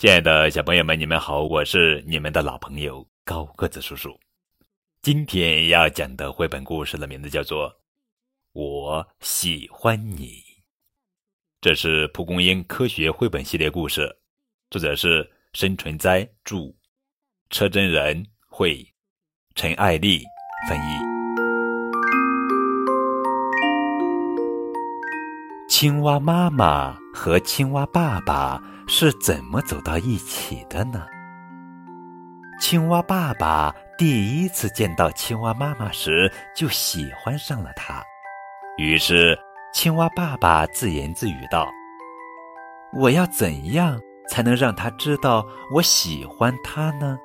[0.00, 4.18] 亲爱的小朋友们，你们好，我是你们的老朋友高个子叔叔。
[5.02, 7.68] 今天要讲的绘本故事的名字叫做
[8.52, 10.28] 《我喜欢你》，
[11.60, 14.10] 这是蒲公英科学绘本系列故事，
[14.70, 16.74] 作者是申纯哉著，
[17.50, 18.82] 车真人绘，
[19.54, 20.22] 陈爱丽
[20.66, 21.09] 翻译。
[25.80, 31.06] 青蛙妈妈和青蛙爸爸是怎么走到一起的呢？
[32.60, 38.02] 青蛙爸爸第一次见到青蛙妈妈时，就喜欢上了她。
[38.76, 39.34] 于是，
[39.72, 41.66] 青蛙爸爸自言自语道
[42.92, 47.18] ：“我要怎样才能让他知道我喜欢他呢？”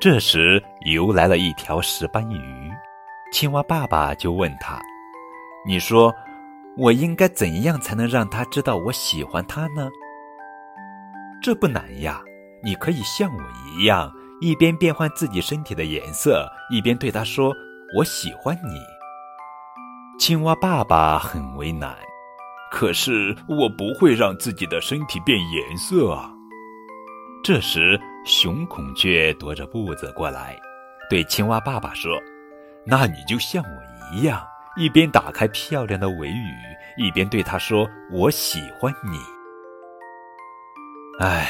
[0.00, 2.70] 这时，游来了一条石斑鱼，
[3.32, 4.80] 青蛙爸爸就问他
[5.66, 6.14] ：“你说，
[6.76, 9.88] 我应该怎样才能让他知道我喜欢他呢？”
[11.42, 12.22] 这不难呀。
[12.62, 14.10] 你可以像我一样，
[14.40, 17.52] 一边变换自己身体的颜色，一边对他说
[17.94, 18.80] ：“我喜欢你。”
[20.18, 21.94] 青蛙爸爸很为难，
[22.72, 26.32] 可是我不会让自己的身体变颜色啊。
[27.44, 30.58] 这时，雄孔雀踱着步子过来，
[31.10, 32.18] 对青蛙爸爸说
[32.86, 34.42] ：“那你就像我一样，
[34.76, 36.54] 一边打开漂亮的尾羽，
[36.96, 39.18] 一边对他说：‘我喜欢你。’”
[41.20, 41.48] 唉。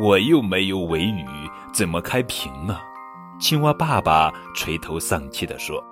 [0.00, 1.26] 我又没有尾羽，
[1.70, 2.80] 怎么开屏呢？
[3.38, 5.84] 青蛙爸爸垂头丧气地说：“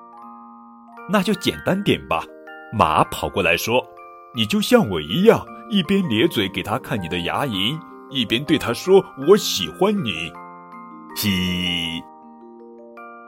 [1.07, 2.25] 那就简单点吧。”
[2.73, 3.87] 马跑过来说
[4.35, 10.33] ：“你就像我一样，一边咧嘴给他看你的牙龈，一边对他说‘我喜欢你’。”
[11.15, 12.03] 嘻，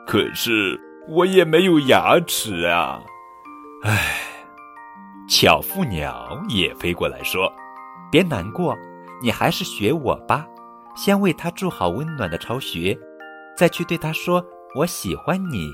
[0.07, 0.75] 可是
[1.07, 2.99] 我也没有牙齿啊！
[3.83, 3.99] 唉，
[5.27, 7.51] 巧妇鸟也飞过来说
[8.09, 8.77] ：“别难过，
[9.21, 10.47] 你还是学我吧。”
[10.95, 12.97] 先为它筑好温暖的巢穴，
[13.57, 14.41] 再去对它说
[14.79, 15.67] “我喜欢你”。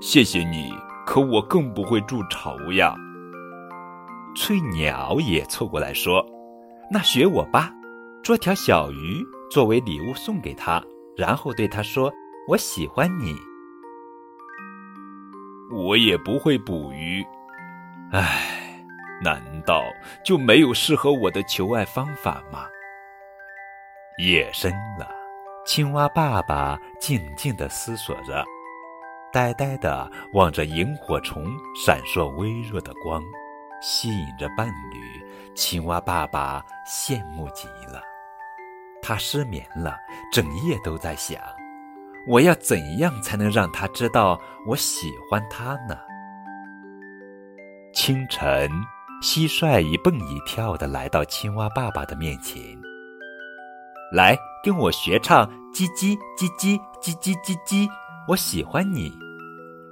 [0.00, 0.72] 谢谢你，
[1.04, 2.94] 可我更不会筑巢呀。
[4.36, 6.24] 翠鸟也凑过来说
[6.92, 7.72] ：“那学我吧，
[8.22, 10.80] 捉条小鱼作为礼物送给他，
[11.16, 12.12] 然后对他说
[12.46, 13.34] ‘我喜欢你’。”
[15.70, 17.26] 我也不会捕鱼，
[18.12, 18.78] 唉，
[19.22, 19.84] 难道
[20.24, 22.66] 就没有适合我的求爱方法吗？
[24.18, 25.10] 夜深了，
[25.66, 28.44] 青蛙爸爸静静地思索着，
[29.32, 31.44] 呆呆地望着萤火虫
[31.84, 33.20] 闪烁微弱的光，
[33.82, 35.26] 吸引着伴侣。
[35.54, 38.02] 青蛙爸爸羡慕极了，
[39.02, 39.96] 他失眠了，
[40.30, 41.40] 整夜都在想：
[42.28, 45.96] 我要怎样才能让他知道我喜欢他呢？
[47.94, 48.68] 清晨，
[49.22, 52.60] 蟋蟀一蹦一跳地来到青蛙爸爸的面前。
[54.12, 57.88] 来跟我学唱，叽叽叽叽叽叽叽叽，
[58.28, 59.12] 我喜欢你。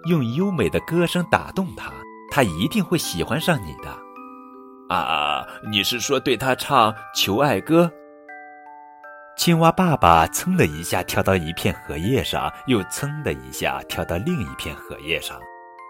[0.08, 1.92] 用优美的歌声打动他，
[2.30, 4.94] 他一定会喜欢上你的。
[4.94, 7.90] 啊，你是说对他唱求爱歌？
[9.36, 15.36] 青蛙爸爸噌的一下跳到一片荷叶上，又噌的一下跳到另一片荷叶上，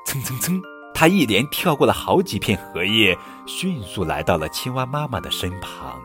[0.06, 0.60] 蹭蹭蹭，
[0.94, 3.16] 他一连跳过了好几片荷叶，
[3.46, 6.00] 迅速来到了青蛙妈妈的身旁。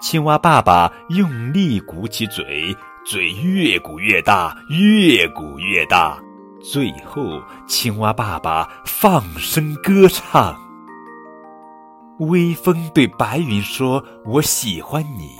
[0.00, 2.74] 青蛙爸爸用力鼓起嘴，
[3.04, 6.18] 嘴越鼓越大，越鼓越大。
[6.62, 10.56] 最后，青蛙爸爸放声歌唱。
[12.20, 15.36] 微风对白云说：“我喜欢你。”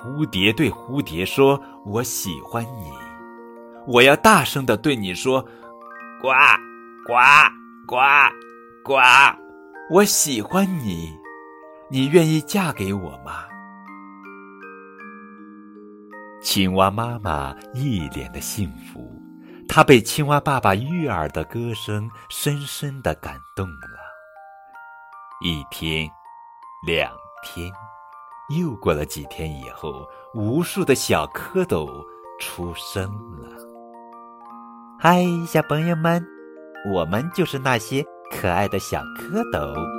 [0.00, 2.92] 蝴蝶对蝴蝶说：“我喜欢你。”
[3.86, 5.42] 我要大声的对你说
[6.22, 6.28] ：“呱，
[7.06, 7.14] 呱，
[7.86, 7.96] 呱，
[8.84, 9.00] 呱！
[9.90, 11.16] 我喜欢你。”
[11.90, 13.46] 你愿意嫁给我吗？
[16.42, 19.10] 青蛙妈妈一脸的幸福，
[19.66, 23.98] 她被青蛙爸爸悦耳的歌声深深的感动了。
[25.42, 26.06] 一天，
[26.86, 27.10] 两
[27.42, 27.72] 天，
[28.48, 31.86] 又过了几天以后，无数的小蝌蚪
[32.40, 33.04] 出生
[33.38, 33.48] 了。
[34.98, 36.26] 嗨，小朋友们，
[36.92, 39.97] 我们就是那些可爱的小蝌蚪。